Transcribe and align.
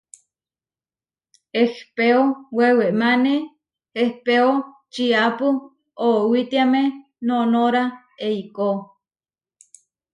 Ehpéo 1.61 2.21
wewemáne 2.57 3.33
ehpéo 4.03 4.49
čiápu 4.93 5.47
oʼowitiáme 6.07 6.81
noʼnóra 7.27 7.83
eikó. 8.27 8.69